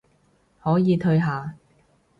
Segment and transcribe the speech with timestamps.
[0.63, 1.53] 可以退下